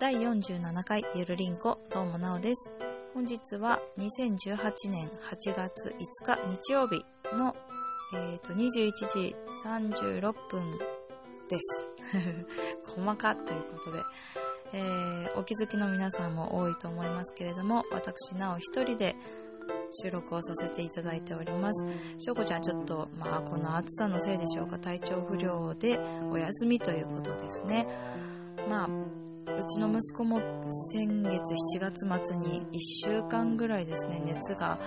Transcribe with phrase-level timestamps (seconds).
[0.00, 2.72] 第47回ゆるりんこどうもなおです
[3.12, 7.04] 本日は2018年8月5日日曜日
[7.36, 7.54] の、
[8.14, 10.78] えーと、21時36分
[11.50, 11.86] です
[12.96, 14.02] 細かということで、
[14.72, 19.14] えー、お気づきの皆さんも多いと思いますけれども私なお一人で
[20.02, 21.84] 収録をさせていただいております。
[22.16, 27.86] しょうこちゃんちょっと、まあ、この暑さのせいでしょうか、体調不良でお休みということですね。
[28.68, 28.88] まあ、
[29.58, 30.40] うちの息子も
[30.92, 34.78] 先月7月末に1週間ぐらいですね、熱が、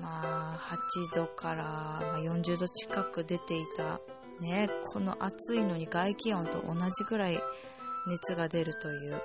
[0.00, 4.00] まあ、8度から40度近く出ていた、
[4.40, 7.40] ね、この暑いのに外気温と同じぐらい
[8.06, 9.20] 熱が出るという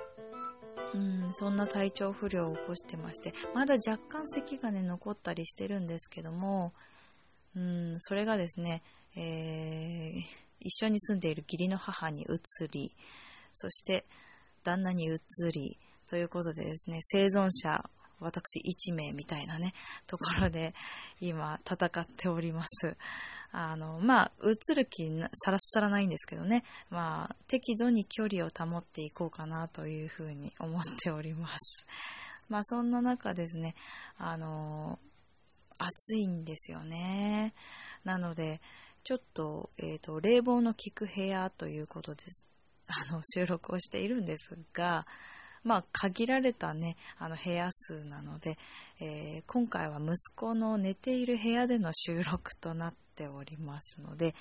[0.94, 6.72] うん、そんな体調不良を起こしてまして、まだ若干咳がね、残ったりしてるんですけども、
[7.54, 8.82] うん、それがですね、
[9.16, 10.22] えー、
[10.60, 12.94] 一緒に住んでいる義理の母に移り、
[13.52, 14.04] そして
[14.62, 15.18] 旦那に移
[15.52, 15.78] り、
[16.10, 17.88] ということでですね、生存者、
[18.20, 19.72] 私1名みたいなね、
[20.06, 20.74] ところで
[21.20, 22.96] 今戦っております。
[23.52, 31.86] あの、まあ、映る気さらさらないんですけどね、まあ、適度に距離を保っていこうかなというふうに思っております。
[32.48, 33.74] まあ、そんな中ですね、
[34.18, 34.98] あの、
[35.78, 37.54] 暑いんですよね。
[38.04, 38.60] なので、
[39.04, 42.49] ちょっと、えっ、ー、と、冷房の効く部屋ということです。
[42.90, 45.06] あの、収録をしているんですが、
[45.62, 48.56] まあ、限られたね、あの部屋数なので、
[48.98, 54.34] えー、今回は息子の寝ている部屋での収録となっておりますので、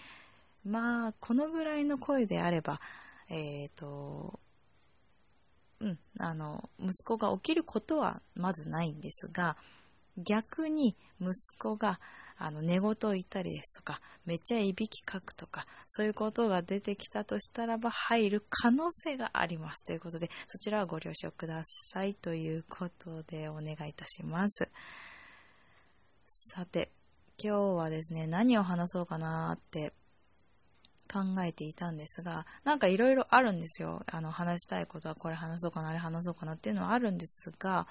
[0.64, 2.80] まあ、このぐらいの声であれば、
[3.28, 4.40] えっ、ー、と、
[5.82, 9.58] うん、あの、息子が起きることはまずないんですが、
[10.18, 12.00] 逆に息子が、
[12.42, 19.86] あの、寝言を言ったりですとか、めっちゃいびきかくとか、そういうことが出てきたとしたらば入る可能性があります。
[19.86, 22.16] ということで、そちらはご了承ください。
[22.16, 24.72] ということで、お願いいたします。
[26.26, 26.92] さて、
[27.44, 29.94] 今日はですね、何を話そうかなって
[31.12, 34.04] 考えていたんですが、なんかいろいろあるんですよ。
[34.08, 37.88] あの、話したいことはこれ話そうかな、あれ話そうかなっていうのはあるんですが、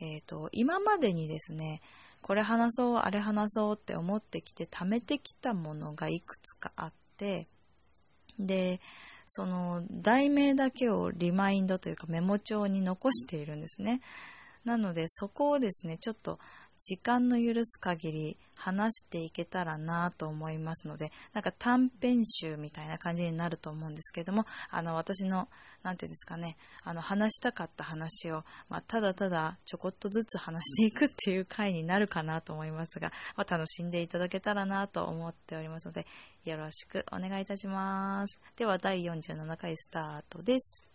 [0.00, 1.80] えっ、ー、と、今までにですね、
[2.22, 7.46] これ話そう、あれ話そうって思ってきて貯めてきたものがいくつかあって、
[8.38, 8.80] で、
[9.24, 14.00] その題名だけをリマインドというかメモ帳に残しているんですね。
[14.66, 16.40] なのでそこをですね、ちょっと
[16.78, 25.48] 時間の許す限り話していけたらなと思いますので、なんか短編集みたいな感じになると思うんですけども、あの、私の、
[25.84, 36.06] なんていうんですかね、あの、話したかった話を、まあ、ただただちょこっとずつ話していくっていう回になるかなと思いますが、まあ、楽しんでいただけたらなと思っておりますので、
[36.44, 38.40] よろしくお願いいたします。
[38.56, 40.92] では、第47回スタートです。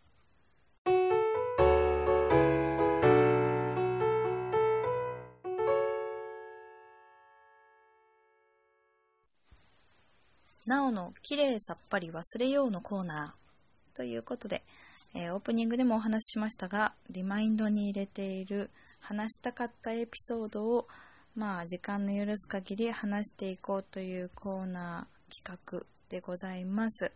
[10.71, 14.63] なおの綺麗さっぱり忘れようのコーナーということで、
[15.13, 18.69] えー、オープニングでもお話ししましたが、リマインドに入れている
[19.01, 20.87] 話したかったエピソードを、
[21.35, 27.11] まあ、時間の許す限り話していこうというコーナー企画でございます。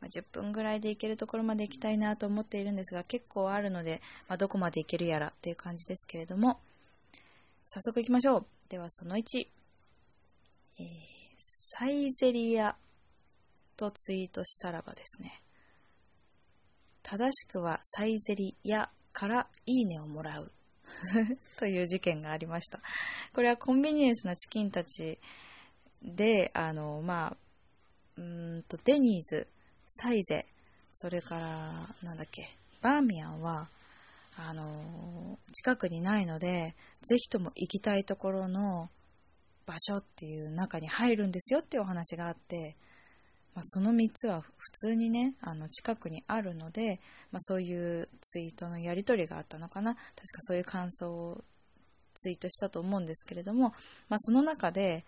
[0.00, 6.58] ま、10分ぐらいでいけるところまで行きたいなと思っているんですが、結構あるので、まあ、どこまでいけるやらっていう感じですけれども、
[7.66, 8.46] 早速行きましょう。
[8.68, 9.22] では、その1。
[10.80, 10.86] えー、
[11.38, 12.74] サイゼリア
[13.76, 15.42] とツイートしたらばですね、
[17.02, 20.52] 正しくはサイゼリヤからいいねをもらう
[21.58, 22.80] という事件がありました。
[23.32, 25.18] これはコンビニエンスなチキンたち
[26.02, 27.36] で、あの、まあ、
[28.16, 28.22] う
[28.58, 29.48] んと、デニーズ、
[29.86, 30.46] サイゼ、
[30.92, 33.68] それから、なんだっけ、バーミヤンは、
[34.36, 38.90] あの、近くにないので、ぜひとも行きたいところの
[39.64, 42.76] 場所っていう中に入るんですよっていうお話があって、
[43.56, 47.00] まあ、その3つは普通にね、あの近くにあるので、
[47.32, 49.94] まあ、そういうツイートのやり取りがあったのかな。
[49.94, 51.42] 確かそういう感想を
[52.14, 53.72] ツイートしたと思うんですけれども、
[54.10, 55.06] まあ、その中で、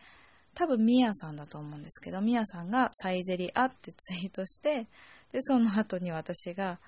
[0.55, 4.87] 多分ミヤさんだと思うんですけど、ミヤさんがサイゼリアってツイートして、
[5.31, 6.79] で、その後に私が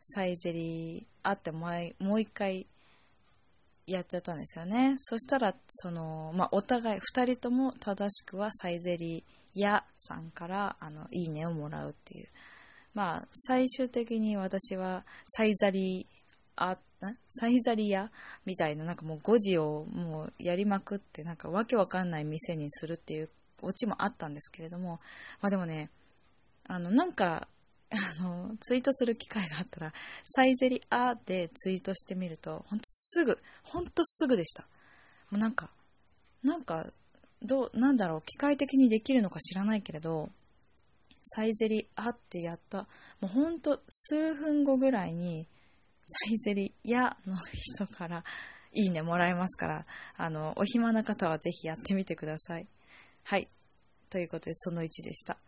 [0.00, 2.66] サイゼリアってもう一回
[3.86, 4.96] やっちゃったんですよね。
[4.98, 12.28] そしたら、その、まあ、お互い、2人とも正しくはサイゼリアやさんからあのいいねをもらうっていう。
[12.92, 16.06] まあ、最終的に私はサイザリ
[16.56, 16.76] あ、
[17.28, 18.10] サイザリア
[18.44, 23.30] みたいな、なんかもう5時をもうやりまくって、なんかわけわかんない店にするっていう
[23.62, 25.00] オチもあったんですけれども、
[25.40, 25.90] まあでもね、
[26.64, 27.48] あの、なんか、
[27.90, 29.92] あの、ツイートする機会があったら、
[30.24, 34.62] サイゼリアでツイートしてみると、ほんとすぐ、ほんとすぐでした。
[34.62, 34.68] も
[35.32, 35.70] うなんか、
[36.42, 36.92] なんか、
[37.42, 40.30] どう、なんだろう、機械的にできるのか知らないけれど、
[41.22, 42.86] サイゼリアってやった、
[43.20, 45.46] もうほんと数分後ぐらいに、
[46.06, 48.24] サイゼリアの人から、
[48.72, 52.68] いいねもらえますから、あの、お暇な方はぜひやってみてください。
[53.24, 53.48] はい。
[54.08, 55.38] ということで、その1でした。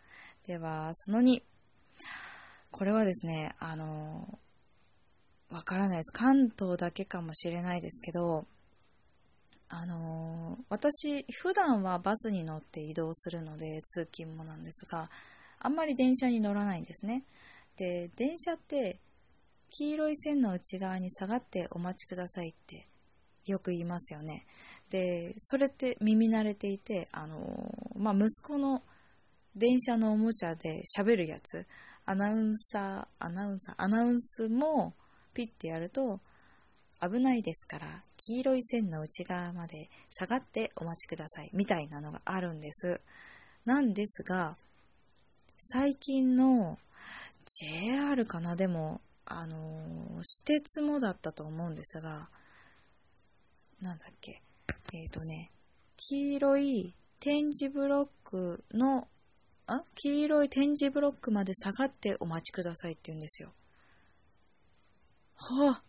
[0.46, 1.42] では、その2。
[2.70, 4.38] これはですね、あの、
[5.50, 6.12] わからないです。
[6.12, 8.46] 関東だけかもしれないですけど、
[9.74, 15.08] あの私、普段はバスに乗って移動するので、通勤もなんですが、
[15.60, 17.24] あんまり電車に乗らないんですね。
[17.76, 19.00] で、電車って、
[19.70, 22.86] 黄色い線の内側に下がってお待ちくださいって
[23.46, 24.44] よく言いますよね。
[24.90, 28.82] で、それって耳慣れていて、あのまあ、息子の
[29.56, 31.66] 電車のおもちゃで喋るやつ、
[32.04, 34.92] アナウンサー、アナウンサー、アナウンスも
[35.32, 36.20] ピッてやると、
[37.02, 43.00] 危ないですから、黄色い線の内側まで下がってお待ちください、みたいなのがあるんです。
[43.64, 44.56] なんですが、
[45.58, 46.78] 最近の
[47.44, 52.28] JR かな、でも、あの私鉄もだったと思うんですが、
[53.80, 54.42] なんだっけ、
[54.92, 55.50] えっ、ー、とね、
[55.96, 59.08] 黄色い点字ブロックの、
[59.66, 59.82] あ？
[59.94, 63.52] 黄色い点字ブロックまで下がってお待ちくださいって言うんですよ。
[65.36, 65.82] はあ、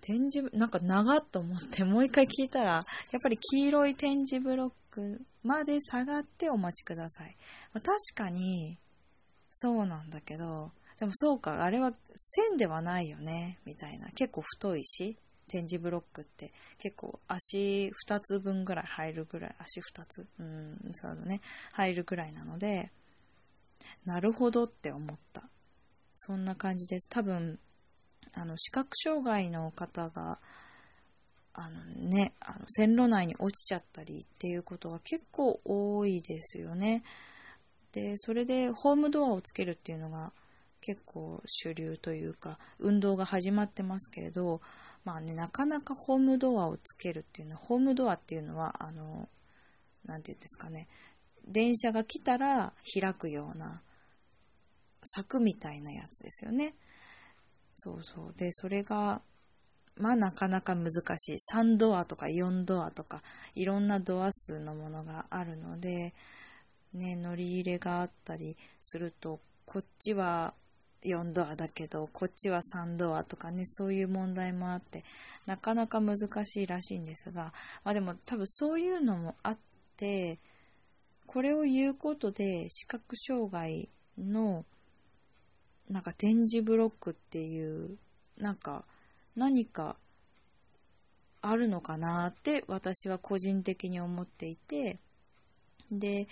[0.00, 2.82] 点字、なんか長っと思ってもう一回聞いたら、やっ
[3.22, 7.36] ぱり黄色い点字ブロックまで下がってお待ちください。
[7.72, 8.78] まあ、確かに、
[9.50, 14.08] そうなんだけど、でもそうか、あれは線ではないよね、みたいな。
[14.10, 15.16] 結構太いし、
[15.48, 21.40] 点字ブロックって結構足2つ分ぐらい入るぐらい、足2つうん、そうだね、
[21.72, 22.92] 入るぐらいなので、
[24.04, 25.48] なるほどって思った。
[26.14, 27.08] そんな感じです。
[27.08, 27.58] 多分、
[28.34, 30.38] あの、視覚障害の方が、
[31.52, 37.02] あのね、あの線路内に落ちちゃったりっていうことが結構多いですよね。
[37.92, 40.32] で、それでホームドアをつけるっていうのが
[40.80, 44.60] 結構主流というか運動が始まってますけれど、
[45.04, 49.28] まあね、なかなかホームドアをつけるっていうのはホームドアっていうのはあの
[50.06, 50.88] 何て言うんですかね
[51.46, 53.82] 電車が来たら開くような
[55.02, 56.74] 柵みたいなやつですよね
[57.80, 58.34] そうそう。
[58.36, 59.22] でそれが
[59.96, 61.36] まあなかなか難しい。
[61.54, 63.22] 3ドアとか4ドアとか
[63.54, 66.14] いろんなドア数のものがあるので
[66.92, 70.54] ね乗り入れがあったりするとこっちは
[71.04, 75.04] 4ドアだけど、こっちは3ドアとかね、そういう問題もあって、
[75.46, 77.52] なかなか難しいらしいんですが、
[77.84, 79.58] まあでも多分そういうのもあっ
[79.96, 80.38] て、
[81.26, 83.88] これを言うことで視覚障害
[84.18, 84.64] の
[85.90, 87.98] なんか点字ブロックっていう
[88.38, 88.84] なんか
[89.36, 89.96] 何か
[91.42, 94.98] あるのかなって私は個人的に思っていて
[95.90, 96.28] で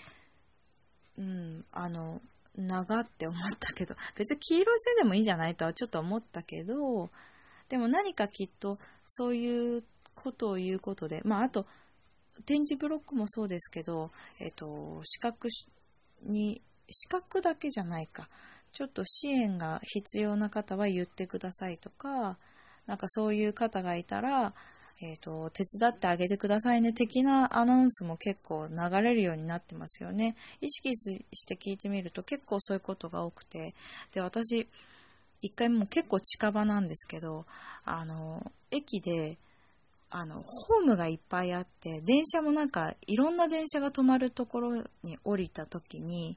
[1.16, 2.20] うんあの
[2.58, 7.10] 長って思ったけど、 別に黄色い線でもいいんじゃないとはちょっと思ったけど、
[7.68, 9.84] でも何かきっとそういう
[10.14, 11.66] ことを言うことで、まああと、
[12.46, 15.48] 点字ブロックもそうですけど、えっ、と、視覚
[16.22, 18.28] に、視覚だけじゃないか。
[18.72, 22.38] ちょっと支援が必要な方は言ってくださいとか、
[22.86, 24.52] なんかそういう方がいたら、
[25.00, 30.34] えっ、ー、と、手伝ってあげてくださいね的なアナウンスも結構流れるようになってますよね。
[30.60, 33.74] 意識して聞いてみると結構そういうことが多くて、
[34.12, 34.66] で、私、
[35.40, 37.46] 一回も結構近場なんですけど、
[37.84, 39.38] あの、駅で、
[40.10, 46.36] あの、ホームがいっぱいあって、電車もなんか、いろんな電車が止まるところに降りた時に、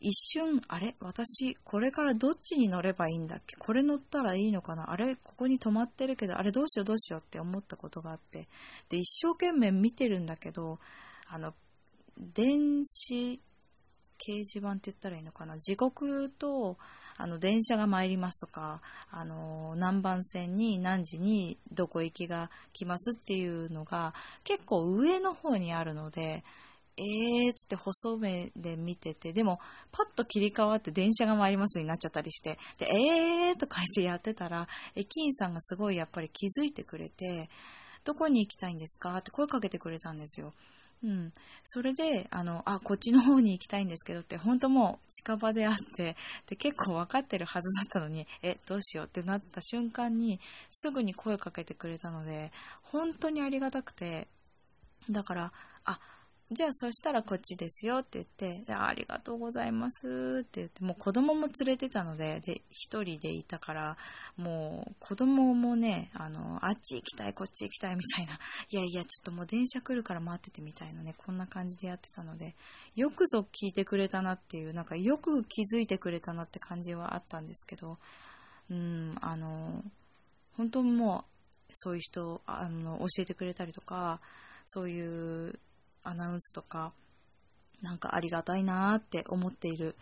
[0.00, 0.94] 一瞬、あれ？
[1.00, 3.56] 私、これからどっちに乗ればいいんだっけ？
[3.56, 4.92] これ乗ったらいいのかな？
[4.92, 8.48] あれここに止まってるけど、あれどうしようどうしようって思ったことがあって。
[8.88, 10.78] で、一生懸命見てるんだけど、
[11.28, 11.52] あの、
[12.16, 13.40] 電子
[14.20, 15.58] 掲示板って言ったらいいのかな？
[15.58, 16.76] 時刻と、
[17.16, 24.14] あの、電車が参りますとか、あの、何番線に何時にどこ行きが来ますっていうのが
[24.44, 26.44] 結構上の方にあるので、
[26.98, 29.60] えーっつって細目で見てて、でも、
[29.92, 37.48] パッと切り替わって電車が参りますになっちゃったりして、で、えーとか言ってやってたら、駅員さんがすごいやっぱり気づいてくれて、
[38.04, 39.16] どこに行きたいんですか？
[39.16, 40.52] って声かけてくれたんですよ。
[41.04, 41.32] うん。
[41.62, 46.16] それで、あの、あ、こっちの方に行きたいんですけどって、本当もう近場であって、
[46.48, 50.40] で、結構分かってるはずだったのに、え、どうしようってなった瞬間に、
[50.70, 52.50] すぐに声かけてくれたので、
[52.82, 54.26] 本当にありがたくて、
[55.08, 55.52] だから、
[55.84, 56.00] あ、
[56.50, 58.26] じゃあそしたらこっちですよって言っ
[58.64, 63.96] て、ありがとうございますって言って、もう子供も連れてたので、で、一人でいたから、
[64.38, 68.38] もう子供もね、あの、あっち行きたい、こっち行きたいみたいな、
[68.70, 72.56] いやいや、ちょっともう電車来るから待っててみたいなね、こんな感じでやってたので、
[72.94, 77.98] よくぞ聞いてくれたなっていう、なんかよく気づいてくれたなって感じはあったんですけど、
[78.70, 79.84] うん、あの、
[80.56, 84.22] 本当もう、そういう人、あの、教えてくれたりとか、
[84.64, 85.58] そういう
[86.08, 86.92] アナウンスとか、
[87.82, 89.96] なんかありがたいなーって思っている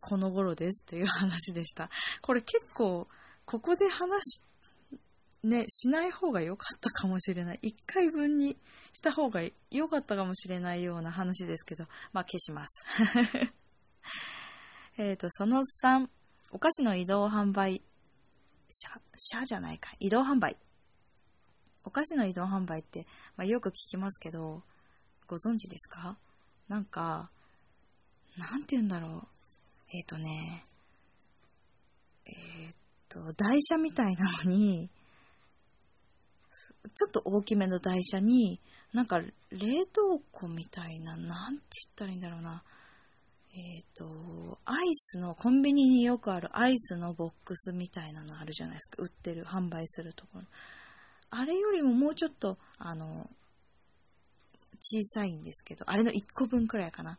[0.00, 1.90] この頃ですという話でした。
[2.22, 3.06] これ結構、
[3.44, 4.46] ここで話し
[5.46, 7.60] ね、しない方が良かったかもしれない。
[7.62, 8.56] 1回分に
[8.92, 12.84] した方が良かったかもしれないような話ですけど、まあ消します。
[14.98, 16.08] えっと、その3、
[16.50, 17.80] お菓子の移動販売、
[18.68, 20.56] 車、車じゃないか、移動販売。
[21.84, 24.64] お菓子の移動販売って、まあ、よく聞きますけど、
[25.26, 26.16] ご存知ですか？
[26.68, 27.30] なんか、
[28.36, 29.28] なんて言うんだろう。
[29.92, 30.64] えっ、ー、とね、
[32.26, 32.76] えっ、ー、
[33.08, 34.90] と、台車みたいなのに、
[36.94, 38.60] ちょっと大きめの台車に、
[38.92, 39.30] なんか冷
[39.92, 42.62] 凍庫みたいな、なんて言ったらいいんだろうな。
[43.52, 49.02] えっ、ー、と、アイスの、コンビニによくあるアイスのボックスみたいなのあるじゃないですか。
[49.02, 50.44] 売ってる、販売するところ。
[51.30, 53.30] あれよりももうちょっと、あの、
[54.80, 57.18] 小さいんですけど、あれの1個分くらいかな、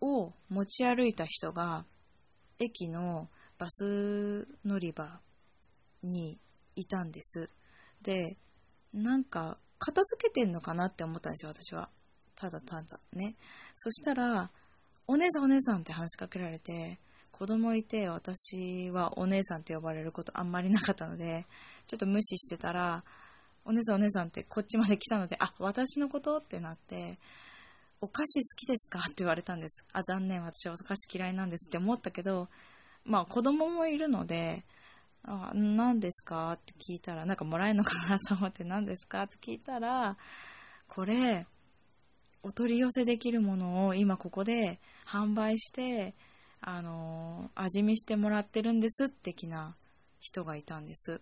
[0.00, 1.84] を持ち歩いた人が、
[2.58, 3.28] 駅の
[3.58, 5.20] バス乗り場
[6.02, 6.38] に
[6.74, 7.50] いたんです。
[8.02, 8.36] で、
[8.92, 11.90] なんか、片付けてんのかなって思ったんですよ、私は。
[12.34, 13.36] ただただね。
[13.74, 14.50] そしたら、
[15.06, 16.98] お姉さんお姉さんって話しかけられて、
[17.30, 21.46] 子供いて私はお姉さんって呼ばれることあんまりなかったので、
[21.86, 23.04] ちょっと無視してたら、
[23.66, 27.18] お姉さんお姉さんってこっちまで来たので、あ、私のことってなって、
[28.00, 29.84] お菓子好きですかって言われたんです。
[29.92, 32.48] あ、残念、私はお菓子嫌いなんですって思ったけど、
[33.04, 34.64] まあ子供もいるので、
[35.24, 40.16] あ、何ですかって聞いたら、なんかもらえるのかなと思って何ですかって聞いたら、
[40.88, 41.46] これ、
[42.42, 46.14] お取り寄せできるものを今ここで販売して、
[46.60, 49.74] あのー、味見してもらってるんです的な
[50.20, 51.20] 人がいたんです。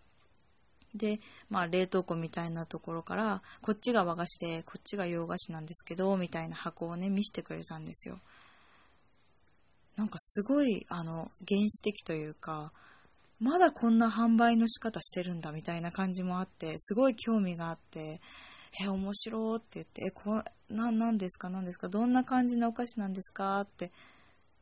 [0.94, 1.20] で、
[1.50, 8.20] まあ、冷凍庫みたいなところから、こっちが和菓子で、こっちが洋菓子なんですけど、みたいな箱をね、見せてくれたんですよ。
[9.96, 12.72] なんかすごい、あの、原始的というか、
[13.40, 18.20] まだこんな販売の仕方してるんだみたいな感じもあって、すごい興味があって、
[18.82, 23.92] え、面白って言って、え、こな、なんですか何ですかどんな感じのお菓子なんですかって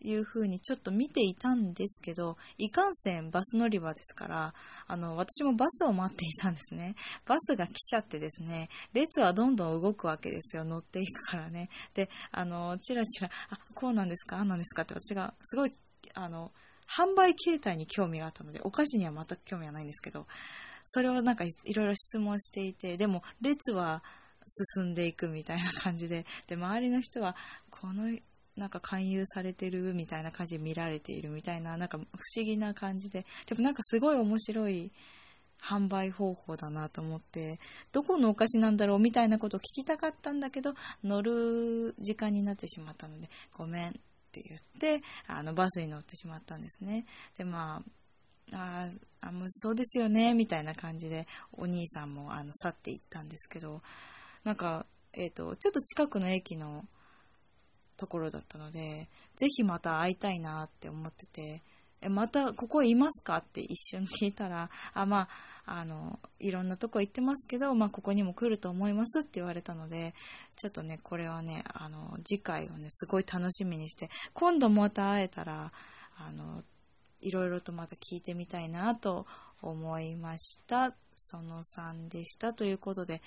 [0.04, 4.54] いう風にちょっと見ていたんですけど、いかんせんバス乗り場ですから、
[4.86, 6.94] あの、私もバスを待っていたんですね。
[7.26, 10.64] バスが来ちゃってですね、列はどんどん動くわけですよ。
[10.64, 11.68] 乗っていくからね。
[11.94, 15.72] で、あの、チラチラ、あ、こうなんですかあなんですかって私がすごい、
[16.14, 16.50] あの、
[16.98, 20.26] 販売形態に興味があったので、お菓子には全く興味はないんですけど、
[20.84, 24.02] それをなんかいろいろ質問していて、でも列は
[24.74, 27.36] 進んでいくみたいな感じで、で、周りの人は、
[27.70, 28.16] この
[28.56, 32.02] なんか勧誘されてるみたいな感じで見られているみたいな、なんか不
[32.36, 34.92] 思議な感じで、でもなんかすごい面白い
[35.62, 37.58] 販売方法だなと思って、
[37.92, 43.92] どこのお菓子なんだろうみたいなことを聞きたかったんだけど、乗る時間になってしまったので、ごめんっ
[44.32, 47.06] て言って、あの、バスに乗ってしまったんですね。
[47.38, 48.02] で、まあ、
[48.52, 48.90] あ
[49.20, 53.82] あ、もうそうですよね、みたいな感じで、お兄さんもあの去っていったんですけど、
[54.44, 56.84] なんか、えっ、ー、と、ちょっと近くの駅の
[58.02, 61.62] ところだったので、ぜひまた会いたいなって思ってて、
[62.00, 63.36] え、またここいますか？
[63.36, 65.28] って一瞬聞いたら、あ、ま
[65.66, 70.14] あ、あの、いろんなとこ行ってますけど、まあ、ここにも来ると思いますって言われたので、
[70.56, 75.70] ちょっとね、これはね、あの、次回をね、すごい楽しみにして、今度また会えたら、
[76.18, 76.64] あの、
[77.20, 79.26] いろいろとまた聞いてみたいなと
[79.60, 80.92] 思いました。
[81.14, 82.52] その3でした。
[82.52, 83.22] ということで、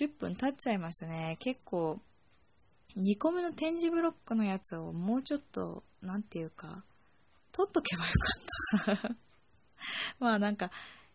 [0.00, 1.36] 10分経っちゃいましたね。
[1.40, 2.00] 結構、
[2.96, 6.84] 2個目の展示ブロックのやつをもうちょっと、なんていうか、
[7.52, 8.12] 取っとけばよ
[8.86, 9.16] かった
[10.18, 10.70] まあなんか、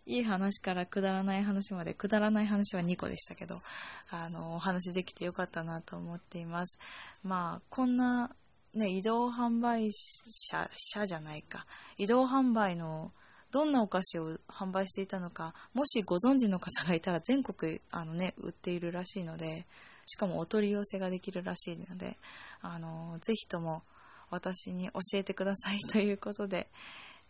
[0.05, 3.61] いい話からくだらない話まで、くだらない話は2個でしたけど、
[4.09, 6.79] あの、お話できてよかったなと思っています。
[7.23, 8.35] まあ、こんな、
[8.73, 11.65] ね、移動販売車、車じゃないか、
[11.97, 13.11] 移動販売の
[13.51, 19.67] どんなお菓子を販売していたのか、もしご存知の方がいたら全国、あのね、売っているらしいので、
[20.11, 22.17] しかもお取り寄せができるらしいので、
[22.61, 23.83] あの、ぜひとも
[24.29, 26.67] 私に教えてくださいということで、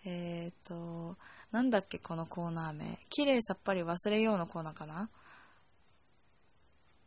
[0.04, 1.16] えっ、ー、と、
[1.52, 2.98] なんだっけ、このコーナー名。
[3.10, 5.10] 綺麗さっぱり忘れようのコーナーかな？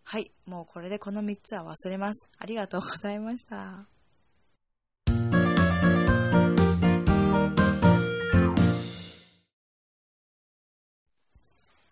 [0.05, 2.31] はい、もうこれでこの3つは忘れます。
[2.39, 3.87] ありがとうございました。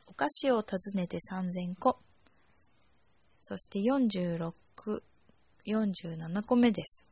[0.06, 1.98] お菓子を訪ねて3000個。
[3.42, 4.52] そして46、
[5.66, 7.04] 47個目です。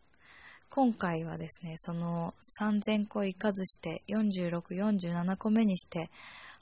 [0.69, 6.09] 今回はですね、その3000個いかずして46、47個目にして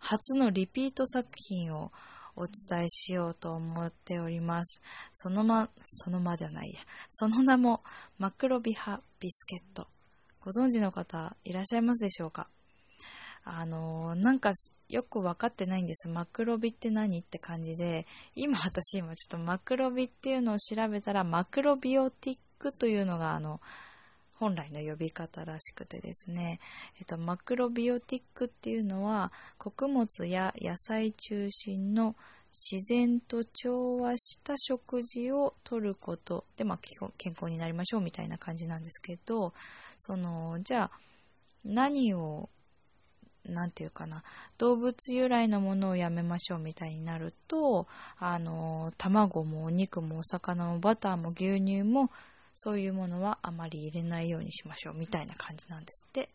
[0.00, 1.92] 初のリピート作品を
[2.34, 4.80] お伝えしようと思っております。
[5.12, 6.80] そのま、そのまじゃないや。
[7.10, 7.82] その名も
[8.18, 9.86] マクロビハビスケット。
[10.40, 12.48] ご存知の方いらっしゃいますでしょうか？
[13.44, 14.52] あのー、なんか
[14.88, 16.08] よくわかってないんです。
[16.08, 23.60] マクロビって何って感じで、今私今ちょっとマクロビっていうのを調べたら、マクロビオティックというのがあの、
[24.38, 26.60] 本来の呼び方らしくてですね、
[26.98, 32.14] えっと、マクロビオティックっていうのは、穀物や野菜中心の
[32.52, 36.78] 自然と調和した食事をとることで、まあ、
[37.18, 39.52] 健康になりましょうみたいな感じなんですけど、
[39.98, 41.00] その、じゃあ、
[41.64, 42.48] 何を
[43.48, 44.22] 何て言うかな、
[44.58, 47.86] 動物由来のものをやめましょうみたいになると、
[48.18, 52.10] あの、卵もお肉もお魚もバターも牛乳も、
[52.54, 56.28] そういうものはあまり入れないようにしましょうみたいな感じなんですって。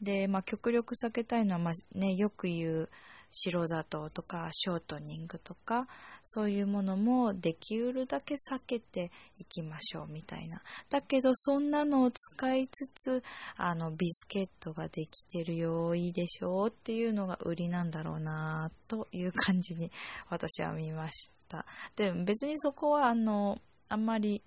[0.00, 2.88] で、まあ、極力避けたいのは、まあ、ね、よく言う、
[3.30, 5.86] 白砂糖とかショートニングとか
[6.22, 10.60] そういうものもできうるだけ避けていきましょうみたいな。
[10.90, 12.86] だけどそんなのを使いつ
[13.20, 13.22] つ
[13.56, 19.90] あのビスケットができてるよいいでしょうっていうのが売りなんだろうなという感じに
[20.28, 21.64] 私は見ました。
[21.96, 23.58] で別にそこはあの
[23.88, 24.42] あんまり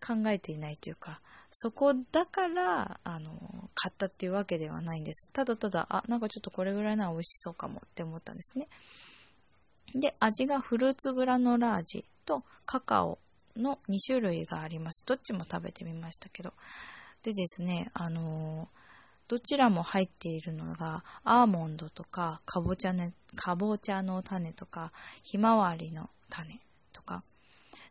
[0.00, 1.20] 考えていないというか
[1.50, 3.30] そこだから、あの、
[3.74, 5.30] 買ったっていうわけではないんです。
[5.32, 8.68] ただただ、あ、なんかちょっとこれぐらいなら美味しそうかもって思ったんですね。
[9.94, 13.18] で、味がフルーツグラノラ味とカカオ
[13.56, 15.04] の2種類があります。
[15.06, 16.52] どっちも食べてみましたけど。
[17.22, 18.68] でですね、あの
[19.28, 24.92] どちらも入っているのが、アーモンドとか、かぼちゃね、かぼちゃの種とか、
[25.22, 26.60] ひまわりの種
[26.92, 27.22] とか、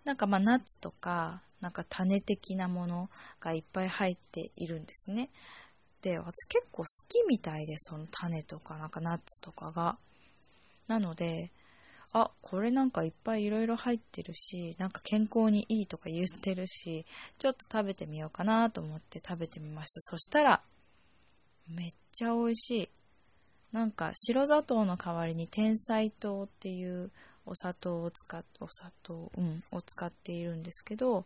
[0.04, 5.30] なんかまあナッツとか、なんか種的なものがいっぱい入っているんですね。
[6.02, 9.98] で、私結構好きみたいで、その種とかなんかナッツとかが。
[10.88, 11.52] なので、
[12.12, 17.06] あ、これなんかいっぱいいろいろ入ってるし、なんか健康にいいとか言ってるし、
[17.38, 20.02] ちょっと食べてみようかなと思って食べてみました。
[20.02, 20.62] そしたら、
[21.68, 22.90] めっちゃ美味しい。
[23.72, 27.12] なんか白砂糖の代わりに天才糖っていう
[27.50, 31.26] お砂糖を使っお砂糖、うん、を使っているんですけど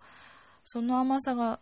[0.63, 1.59] その甘さが、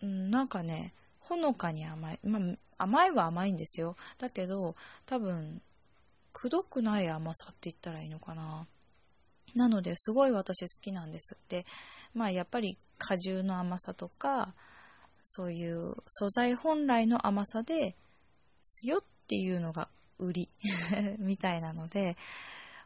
[0.00, 2.38] うん、なんかねほのかに甘い、ま
[2.78, 3.96] あ、甘いは甘いんですよ。
[4.18, 4.74] だけど
[5.06, 5.60] 多分
[6.32, 8.66] くどくない甘さって言ったらいいのかな。
[9.54, 11.36] なのですごい私好きなんです。
[11.36, 11.66] って
[12.14, 14.54] まあやっぱり果汁の甘さとか
[15.22, 17.96] そういう素材本来の甘さで
[18.60, 20.48] すよっていうのが売り。
[21.18, 22.16] みたいなので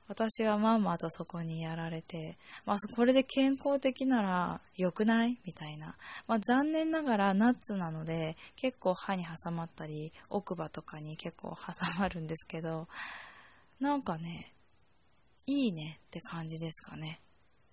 [0.09, 5.97] 私はまんまとそこにやられて、まあ、これで健康的なら良くないみたいな。
[6.29, 12.87] まあ、残念ながらナッツなので、結構歯に挟まったり、奥歯とかに結構挟まるんですけど、
[13.81, 14.53] なんかね、
[15.47, 17.21] いいねって感じですかね。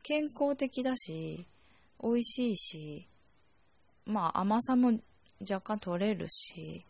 [0.01, 1.47] 健康的だし、
[2.01, 3.07] 美味しいし、
[4.05, 4.99] まあ甘さも
[5.39, 6.85] 若干取れるし、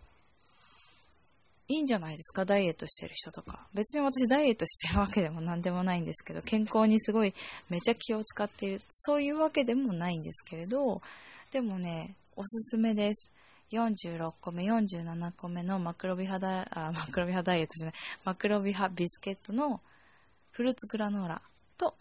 [1.74, 3.68] いいんじゃないですか、ダイエットしてる人とか。
[3.74, 7.34] 別に私ダイエットしてるわけでも何でもないんですけど、健康にすごい
[7.70, 11.02] めちゃ気を使っている、そういうわけでもないんですけれど、
[11.52, 13.32] でもね、おすすめです。
[13.72, 19.82] 46個目、47個目のマクロビハダあ、マクロビハダイエットじゃない、マクロビハビスケットの
[20.52, 21.42] フルーツグラノーラ
[21.80, 21.96] と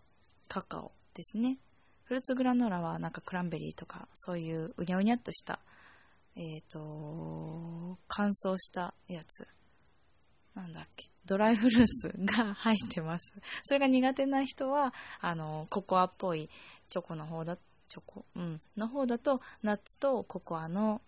[0.48, 1.56] カカオですね。
[2.04, 5.60] フルーツグラノーラはなんかクランベリーとかそういううにゃうにゃっとした
[6.36, 9.46] えっ、ー、と、乾燥したやつ。
[10.54, 11.08] なんだっけ？
[11.24, 13.32] ドライフルーツが入ってます。
[13.64, 16.50] それが苦手な人は、あの、ココアっぽい
[16.88, 21.00] チョコの方だ、チョコ、うん、の方だと、ナッツとココアの、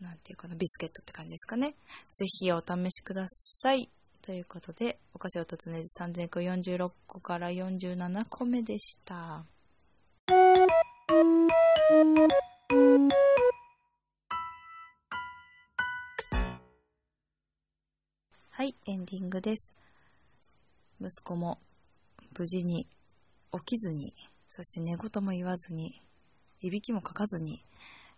[0.00, 1.76] なんていうかな、ビスケットって感じですかね。
[2.12, 3.88] ぜひお試しください。
[4.20, 9.44] ということで、お菓子を訪ねず3000個46個から47個目でした。
[18.64, 19.78] はい、エンディングです。
[20.98, 21.58] 息子も
[22.38, 22.86] 無事に
[23.52, 24.10] 起きずに、
[24.48, 26.00] そして寝言も言わずに、
[26.62, 27.62] いびきもかかずに、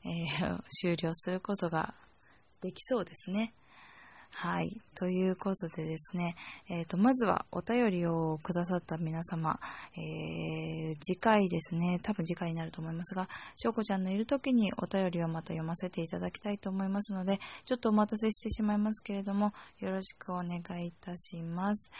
[0.05, 1.95] えー、終了することが
[2.61, 3.55] できそうですね。
[4.39, 4.83] はい。
[4.99, 6.37] ということでですね、
[6.69, 9.59] えっ、ー、と、まずはお便りをくださった皆様、
[9.97, 21.91] えー、次回ですね、多分次回になると思いますが、しょうこちゃんのいる時にお便りをまた読ませていただきたいと思いますので、ちょっとお待たせしてしまいますけれども、よろしくお願いいたします。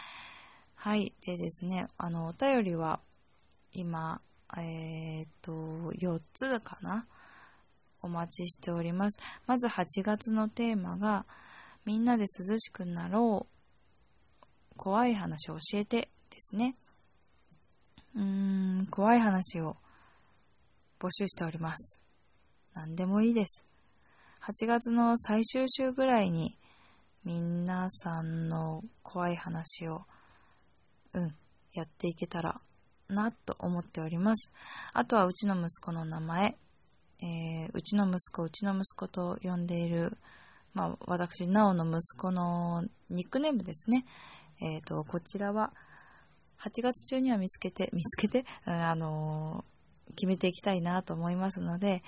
[0.75, 1.15] はい。
[1.25, 2.99] でですね、あの、お便りは、
[3.71, 4.21] 今、
[4.55, 5.51] えっ、ー、と、
[5.93, 7.07] 4つかな？
[8.03, 9.19] お待ちしております。
[9.47, 11.25] まず8月のテーマが、
[11.87, 14.75] みんなで涼しくなろう。
[14.75, 16.75] 怖い話を教えてですね。
[18.13, 19.77] うーん、怖い話を
[20.99, 22.01] 募集しております。
[22.73, 23.65] 何でもいいです。
[24.41, 26.57] 8月の最終週ぐらいに
[27.23, 30.01] 皆さんの怖い話を、
[31.13, 31.35] うん、
[31.71, 32.59] やっていけたら
[33.07, 34.51] なと思っております。
[34.91, 36.57] あとはうちの息子の名前、
[37.21, 40.17] えー、うちの息子、うちの息子と呼んでいる
[40.77, 44.05] まあ、私、なおの息子のニックネームですね。
[44.61, 45.73] えっ、ー、と、こちらは、
[46.59, 52.03] 8月中には見つけて、 見つけて、うん、あのー、決めていきたいなと思いますので、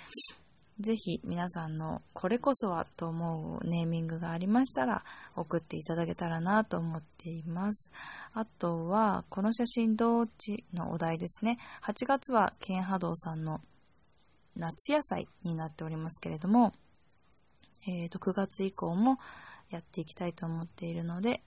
[0.79, 5.03] ぜひ皆さんのこれこそはと思うネーミングがありましたら
[5.35, 7.91] 送っていただけたらなと思っています。
[8.33, 11.57] あとは、この写真どっちのお題ですね。
[11.81, 13.61] 8月はケンハドウさんの
[14.55, 16.73] 夏野菜になっておりますけれども、
[17.87, 19.17] えー、と9月以降も
[19.69, 21.41] やっていきたいと思っているので、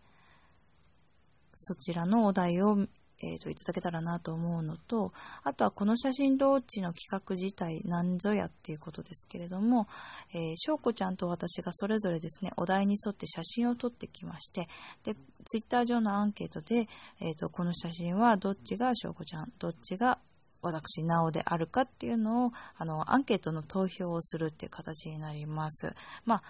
[1.54, 2.78] そちらのお題を、
[3.24, 5.12] えー、といただけたらなと思うのと、
[5.44, 9.86] あとはこの写真ローチの企画自体何ぞやっていうことですけれども、
[10.34, 14.66] えー、しょうこちゃんと私がそれぞれですね、お題に沿って写真を撮ってきまして、
[15.04, 15.14] で、
[15.44, 16.88] ツイッター上のアンケートで、
[17.20, 20.18] えー、とこの写真はどっちがしょうこちゃん、どっちが
[20.62, 25.94] 私、なおであるかっていうのを、あの、アンケートの投票をするっていう形になります。
[26.24, 26.42] まあ、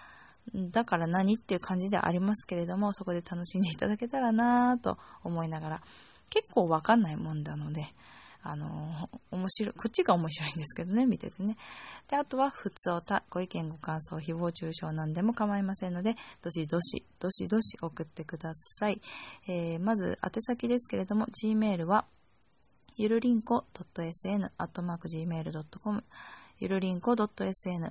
[0.53, 5.81] だから何っていう感じではありますけれども、そこで楽しんでいただけたらなぁと思いながら、
[6.29, 7.81] 結構わかんないもんなので、
[8.45, 8.67] あの
[9.31, 11.55] 面白い、こっちが面白いんですけどね、見ててね。
[12.09, 18.99] で、あとは、普通おた、ご意見ご感想、誹謗中傷なんでも構いませんので、どしどし、どしどし送ってください。
[19.47, 22.05] えー、まず、宛先ですけれども、Gmail は、
[22.95, 24.53] ゆるりんこ .sn.gmail.com
[26.59, 27.89] ゆるりんこ .sn.gmail.com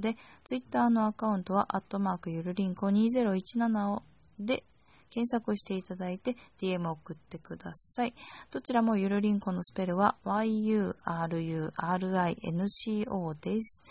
[0.00, 4.02] で、ツイッターのアカウントは、アットマークゆるりんこ2017
[4.38, 4.64] で
[5.10, 8.14] 検索していただいて DM を送ってください。
[8.50, 11.00] どちらもゆるりんこのスペルは yururinco
[13.40, 13.84] です。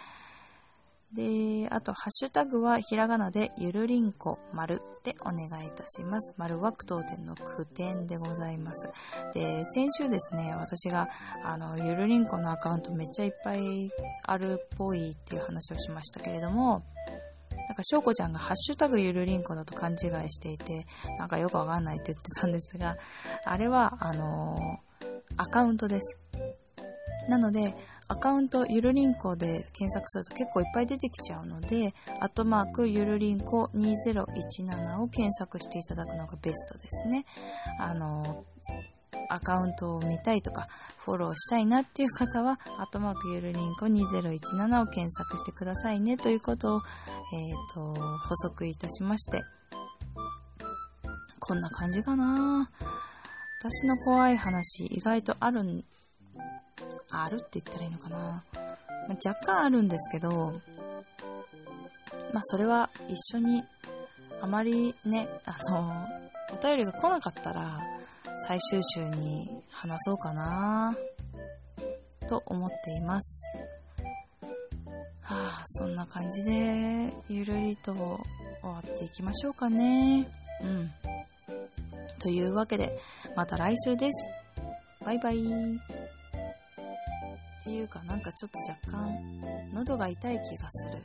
[1.13, 6.33] で、あと、ハッシュタグはひらがなでゆるりんこ丸でお願いいたします。
[6.37, 8.89] 丸は句読点の句点でございます。
[9.33, 11.07] で、先週ですね、私が、
[11.43, 13.91] あの、ゆるりんこのアカウントめっちゃいっぱい
[14.25, 16.83] あるっぽいっていう話をしましたけれども、
[17.67, 19.97] なんか、しょうこちゃんがハッシュタグゆるりんこだと勘違い
[20.31, 20.87] していて、
[21.19, 22.97] なんかよくわかんないって言ってたんですが、
[23.45, 24.79] あれは、あの、
[25.37, 26.19] アカウントです。
[27.27, 27.75] なので、
[28.07, 37.25] アカウントゆるりんこで検索すると結構いっぱい出てきちゃうので、アットマークゆるりんこ2017を検索していただくのがベストですね。
[37.79, 38.45] あの、
[39.29, 46.81] アカウントを見たいとか、フォローしたいなっていう方は、アットマークゆるりんこ2017を検索してくださいねということを、
[47.33, 49.41] えっ、ー、と、補足いたしまして、
[51.39, 52.69] こんな感じかな
[53.61, 55.83] 私の怖い話、意外とあるん
[57.09, 58.43] あるって言ったらいいのかな。
[59.07, 60.53] まあ、若干あるんですけど、
[62.33, 63.63] まあそれは一緒に
[64.41, 66.07] あまりね、あの、
[66.53, 67.79] お便りが来なかったら
[68.47, 70.95] 最終週に話そうかな
[72.27, 73.43] と思っています。
[75.21, 78.03] はあ、そんな感じでゆるりと終
[78.63, 80.29] わっていきましょうかね。
[80.61, 80.91] うん。
[82.19, 82.97] というわけで、
[83.35, 84.29] また来週です。
[85.05, 86.02] バイバイ。
[87.63, 91.01] っていうかなんかちょっと若干喉が痛い気がする。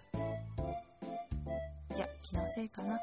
[1.97, 2.99] いや気のせいかな。